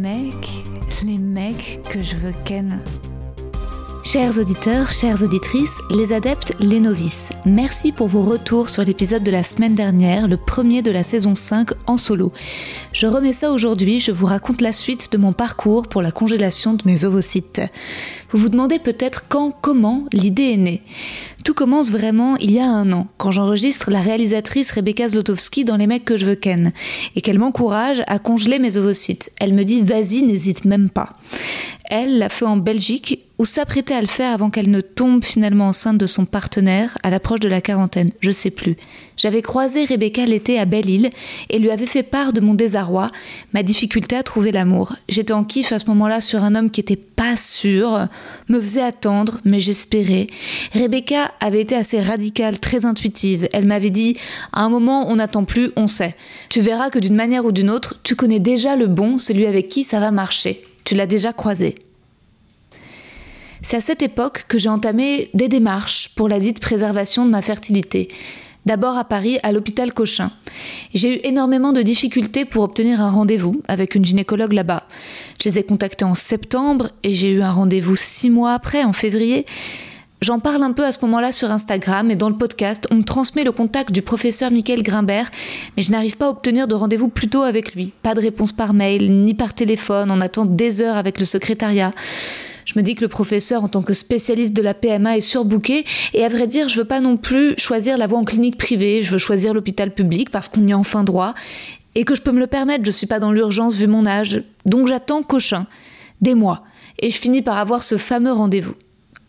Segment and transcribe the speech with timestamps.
[0.00, 0.48] Mecs,
[1.04, 2.80] les mecs que je veux ken.
[4.04, 9.30] Chers auditeurs, chères auditrices, les adeptes, les novices, merci pour vos retours sur l'épisode de
[9.30, 12.32] la semaine dernière, le premier de la saison 5 en solo.
[12.92, 16.74] Je remets ça aujourd'hui, je vous raconte la suite de mon parcours pour la congélation
[16.74, 17.62] de mes ovocytes.
[18.32, 20.82] Vous vous demandez peut-être quand, comment l'idée est née.
[21.44, 25.76] Tout commence vraiment il y a un an, quand j'enregistre la réalisatrice Rebecca Zlotowski dans
[25.76, 26.72] Les mecs que je veux ken,
[27.14, 29.30] et qu'elle m'encourage à congeler mes ovocytes.
[29.38, 31.18] Elle me dit vas-y, n'hésite même pas.
[31.90, 35.66] Elle l'a fait en Belgique, ou s'apprêtait à le faire avant qu'elle ne tombe finalement
[35.66, 38.76] enceinte de son partenaire à l'approche de la quarantaine, je sais plus.
[39.16, 41.10] J'avais croisé Rebecca l'été à Belle-Île
[41.50, 43.10] et lui avais fait part de mon désarroi,
[43.52, 44.94] ma difficulté à trouver l'amour.
[45.08, 48.08] J'étais en kiff à ce moment-là sur un homme qui était pas
[48.48, 50.26] me faisait attendre, mais j'espérais.
[50.72, 53.48] Rebecca avait été assez radicale, très intuitive.
[53.52, 54.16] Elle m'avait dit
[54.52, 56.16] à un moment on n'attend plus, on sait.
[56.48, 59.68] Tu verras que d'une manière ou d'une autre, tu connais déjà le bon, celui avec
[59.68, 60.64] qui ça va marcher.
[60.84, 61.76] Tu l'as déjà croisé.
[63.62, 67.42] C'est à cette époque que j'ai entamé des démarches pour la dite préservation de ma
[67.42, 68.08] fertilité.
[68.64, 70.30] D'abord à Paris, à l'hôpital Cochin.
[70.94, 74.86] J'ai eu énormément de difficultés pour obtenir un rendez-vous avec une gynécologue là-bas.
[75.42, 78.92] Je les ai contactés en septembre et j'ai eu un rendez-vous six mois après, en
[78.92, 79.46] février.
[80.20, 83.02] J'en parle un peu à ce moment-là sur Instagram et dans le podcast, on me
[83.02, 85.32] transmet le contact du professeur Michael Grimbert,
[85.76, 87.92] mais je n'arrive pas à obtenir de rendez-vous plus tôt avec lui.
[88.04, 91.90] Pas de réponse par mail, ni par téléphone, on attend des heures avec le secrétariat.
[92.72, 95.84] Je me dis que le professeur, en tant que spécialiste de la PMA, est surbooké.
[96.14, 99.02] Et à vrai dire, je veux pas non plus choisir la voie en clinique privée.
[99.02, 101.34] Je veux choisir l'hôpital public parce qu'on y a enfin droit.
[101.94, 102.84] Et que je peux me le permettre.
[102.86, 104.42] Je suis pas dans l'urgence vu mon âge.
[104.64, 105.66] Donc j'attends Cochin.
[106.22, 106.64] Des mois.
[106.98, 108.76] Et je finis par avoir ce fameux rendez-vous.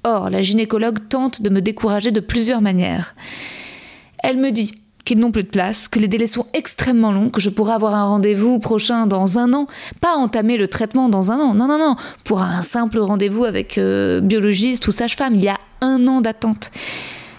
[0.05, 3.15] Or, la gynécologue tente de me décourager de plusieurs manières.
[4.23, 4.73] Elle me dit
[5.05, 7.93] qu'ils n'ont plus de place, que les délais sont extrêmement longs, que je pourrais avoir
[7.93, 9.67] un rendez-vous prochain dans un an,
[10.01, 13.77] pas entamer le traitement dans un an, non, non, non, pour un simple rendez-vous avec
[13.77, 16.71] euh, biologiste ou sage-femme, il y a un an d'attente.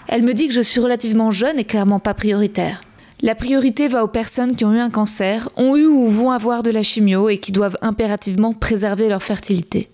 [0.08, 2.82] Elle me dit que je suis relativement jeune et clairement pas prioritaire.
[3.22, 6.62] La priorité va aux personnes qui ont eu un cancer, ont eu ou vont avoir
[6.62, 9.88] de la chimio et qui doivent impérativement préserver leur fertilité.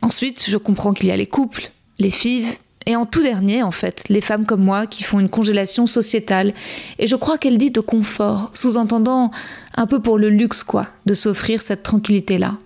[0.00, 2.56] Ensuite, je comprends qu'il y a les couples, les fives,
[2.86, 6.52] et en tout dernier, en fait, les femmes comme moi qui font une congélation sociétale.
[6.98, 9.30] Et je crois qu'elle dit de confort, sous-entendant
[9.76, 12.58] un peu pour le luxe, quoi, de s'offrir cette tranquillité-là.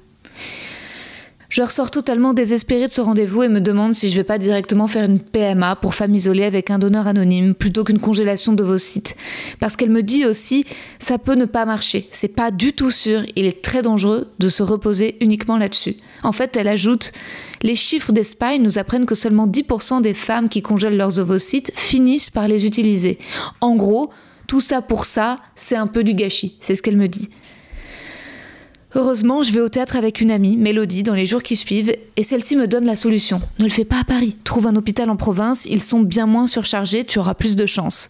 [1.49, 4.87] Je ressors totalement désespérée de ce rendez-vous et me demande si je vais pas directement
[4.87, 9.17] faire une PMA pour femme isolée avec un donneur anonyme plutôt qu'une congélation d'ovocytes.
[9.59, 10.67] Parce qu'elle me dit aussi,
[10.99, 12.07] ça peut ne pas marcher.
[12.13, 13.23] C'est pas du tout sûr.
[13.35, 15.97] Il est très dangereux de se reposer uniquement là-dessus.
[16.23, 17.13] En fait, elle ajoute,
[17.63, 22.29] les chiffres d'Espagne nous apprennent que seulement 10% des femmes qui congèlent leurs ovocytes finissent
[22.29, 23.17] par les utiliser.
[23.63, 24.11] En gros,
[24.47, 26.59] tout ça pour ça, c'est un peu du gâchis.
[26.61, 27.31] C'est ce qu'elle me dit.
[28.95, 32.23] Heureusement, je vais au théâtre avec une amie, Mélodie, dans les jours qui suivent, et
[32.23, 33.43] celle-ci me donne la solution.
[33.59, 34.35] Ne le fais pas à Paris.
[34.45, 38.09] Trouve un hôpital en province, ils sont bien moins surchargés, tu auras plus de chance.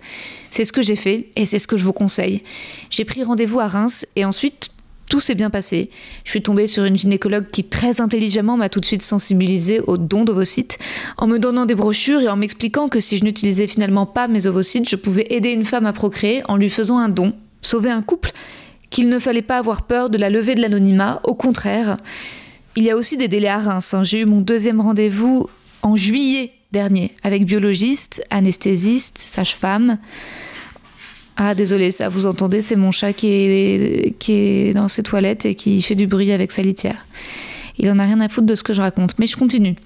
[0.50, 2.44] C'est ce que j'ai fait, et c'est ce que je vous conseille.
[2.91, 4.71] J'ai pris rendez-vous à Reims, et ensuite,
[5.10, 5.91] tout s'est bien passé.
[6.22, 9.98] Je suis tombée sur une gynécologue qui très intelligemment m'a tout de suite sensibilisée aux
[9.98, 10.78] dons d'ovocytes,
[11.16, 14.47] en me donnant des brochures et en m'expliquant que si je n'utilisais finalement pas mes
[14.47, 17.33] ovocytes, je pouvais aider une femme à procréer en lui faisant un don,
[17.63, 18.30] sauver un couple?
[18.91, 21.97] Qu'il ne fallait pas avoir peur de la levée de l'anonymat, au contraire.
[22.77, 23.93] Il y a aussi des délais à Reims.
[23.95, 24.05] hein.
[24.05, 25.49] J'ai eu mon deuxième rendez-vous
[25.83, 29.99] en juillet dernier avec biologiste, anesthésiste, sage-femme.
[31.37, 35.45] Ah désolé, ça vous entendez, c'est mon chat qui est, qui est dans ses toilettes
[35.47, 37.07] et qui fait du bruit avec sa litière.
[37.79, 39.77] Il en a rien à foutre de ce que je raconte, mais je continue.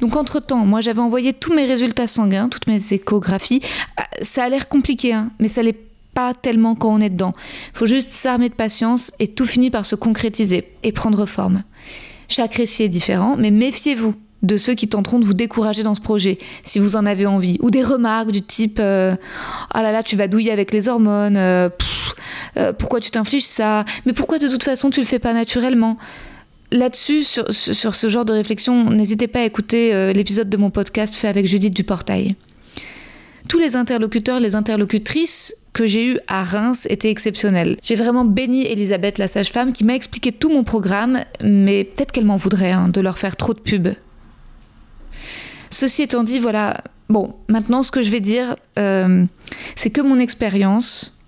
[0.00, 3.62] Donc entre-temps, moi j'avais envoyé tous mes résultats sanguins, toutes mes échographies.
[3.96, 5.78] Ah, Ça a l'air compliqué, hein, mais ça l'est
[6.14, 7.34] pas tellement quand on est dedans.
[7.72, 11.62] Faut juste s'armer de patience et tout finit par se concrétiser et prendre forme.
[12.28, 16.00] Chaque récit est différent, mais méfiez-vous de ceux qui tenteront de vous décourager dans ce
[16.00, 19.14] projet, si vous en avez envie, ou des remarques du type euh,
[19.70, 21.68] Ah là là, tu vas douiller avec les hormones, euh,
[22.56, 25.96] euh, pourquoi tu t'infliges ça, mais pourquoi de toute façon tu le fais pas naturellement?
[26.72, 31.16] Là-dessus, sur, sur, ce genre de réflexion, n'hésitez pas à écouter l'épisode de mon podcast
[31.16, 32.34] fait avec Judith Duportail.
[33.46, 37.76] Tous les interlocuteurs, les interlocutrices que j'ai eu à Reims était exceptionnel.
[37.82, 42.26] J'ai vraiment béni Elisabeth, la sage-femme, qui m'a expliqué tout mon programme, mais peut-être qu'elle
[42.26, 43.88] m'en voudrait hein, de leur faire trop de pub.
[45.70, 49.24] Ceci étant dit, voilà, bon, maintenant ce que je vais dire, euh,
[49.74, 51.18] c'est que mon expérience,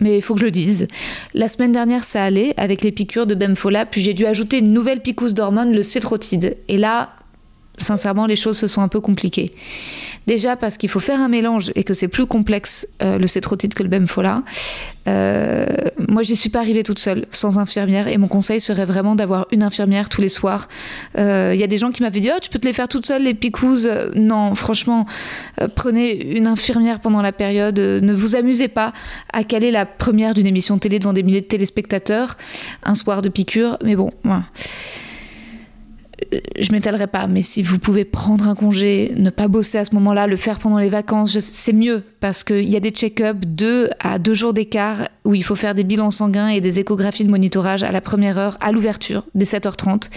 [0.00, 0.86] mais il faut que je le dise.
[1.32, 4.74] La semaine dernière, ça allait avec les piqûres de Bemfola, puis j'ai dû ajouter une
[4.74, 6.58] nouvelle picouse d'hormones, le cétrotide.
[6.68, 7.14] Et là,
[7.78, 9.54] sincèrement, les choses se sont un peu compliquées.
[10.28, 13.72] Déjà parce qu'il faut faire un mélange et que c'est plus complexe euh, le cétrotide
[13.72, 14.42] que le bemfola.
[15.08, 15.64] Euh,
[16.06, 19.46] moi, j'y suis pas arrivée toute seule, sans infirmière, et mon conseil serait vraiment d'avoir
[19.52, 20.68] une infirmière tous les soirs.
[21.14, 22.88] Il euh, y a des gens qui m'avaient dit Oh, tu peux te les faire
[22.88, 23.88] toute seule, les picouses.
[24.16, 25.06] Non, franchement,
[25.74, 27.78] prenez une infirmière pendant la période.
[27.78, 28.92] ne vous amusez pas
[29.32, 32.36] à caler la première d'une émission télé devant des milliers de téléspectateurs
[32.84, 33.78] un soir de piqûre.
[33.82, 34.42] Mais bon, voilà
[36.58, 39.94] je m'étalerai pas, mais si vous pouvez prendre un congé, ne pas bosser à ce
[39.94, 43.90] moment-là, le faire pendant les vacances, c'est mieux parce qu'il y a des check-ups deux
[44.00, 47.30] à deux jours d'écart où il faut faire des bilans sanguins et des échographies de
[47.30, 50.10] monitorage à la première heure, à l'ouverture, dès 7h30.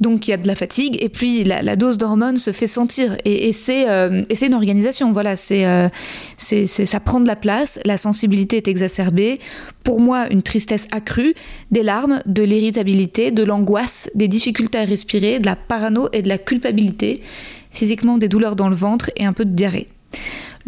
[0.00, 3.16] Donc il y a de la fatigue et puis la, dose d'hormones se fait sentir
[3.24, 5.12] et, euh, c'est une organisation.
[5.12, 5.88] Voilà, euh,
[6.36, 9.40] c'est ça prend de la place, la sensibilité est exacerbée.
[9.84, 11.34] Pour moi, une tristesse accrue,
[11.70, 16.28] des larmes, de l'irritabilité, de l'angoisse, des difficultés à respirer, de la parano et de
[16.28, 17.22] la culpabilité,
[17.70, 19.88] physiquement des douleurs dans le ventre et un peu de diarrhée.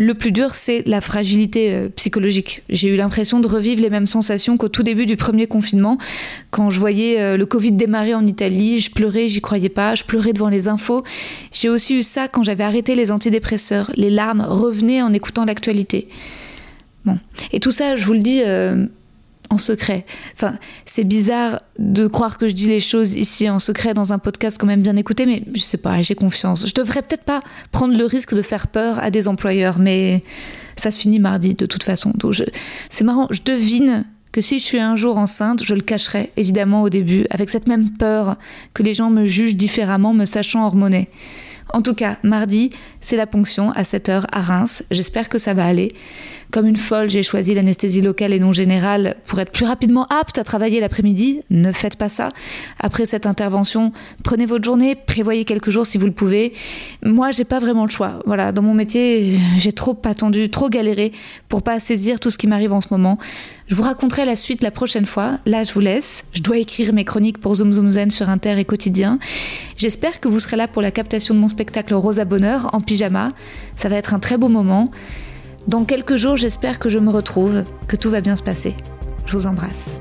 [0.00, 2.62] Le plus dur, c'est la fragilité euh, psychologique.
[2.71, 5.99] J'ai eu l'impression de revivre les mêmes sensations qu'au tout début du premier confinement.
[6.53, 10.05] Quand je voyais euh, le Covid démarrer en Italie, je pleurais, j'y croyais pas, je
[10.05, 11.03] pleurais devant les infos.
[11.53, 13.91] J'ai aussi eu ça quand j'avais arrêté les antidépresseurs.
[13.97, 16.06] Les larmes revenaient en écoutant l'actualité.
[17.05, 17.19] Bon.
[17.50, 18.87] Et tout ça, je vous le dis, euh,
[19.50, 20.05] en secret.
[20.35, 24.19] Enfin, c'est bizarre de croire que je dis les choses ici en secret dans un
[24.19, 26.67] podcast quand même bien écouté, mais je sais pas, j'ai confiance.
[26.67, 27.43] Je devrais peut-être pas
[27.73, 30.23] prendre le risque de faire peur à des employeurs, mais
[30.77, 32.12] ça se finit mardi de toute façon.
[32.15, 32.35] Donc
[32.91, 36.83] c'est marrant, je devine que si je suis un jour enceinte, je le cacherai évidemment
[36.83, 38.37] au début, avec cette même peur
[38.75, 41.09] que les gens me jugent différemment, me sachant hormoner.
[41.73, 44.85] En tout cas, mardi, c'est la ponction à 7h à Reims.
[44.91, 45.95] J'espère que ça va aller.
[46.50, 50.39] Comme une folle, j'ai choisi l'anesthésie locale et non générale pour être plus rapidement apte
[50.39, 51.43] à travailler l'après-midi.
[51.50, 52.31] Ne faites pas ça.
[52.79, 53.93] Après cette intervention,
[54.25, 56.55] prenez votre journée, prévoyez quelques jours si vous le pouvez.
[57.05, 58.21] Moi, j'ai pas vraiment le choix.
[58.25, 61.12] Voilà, dans mon métier, j'ai trop attendu, trop galéré
[61.50, 63.19] pour pas saisir tout ce qui m'arrive en ce moment.
[63.67, 65.39] Je vous raconterai la suite la prochaine fois.
[65.45, 66.25] Là, je vous laisse.
[66.33, 69.19] Je dois écrire mes chroniques pour Zoom Zoom Zen sur Inter et Quotidien.
[69.77, 73.33] J'espère que vous serez là pour la captation de mon spectacle Rosa Bonheur en pyjama.
[73.77, 74.91] Ça va être un très beau moment.
[75.69, 78.75] Dans quelques jours, j'espère que je me retrouve, que tout va bien se passer.
[79.26, 80.00] Je vous embrasse.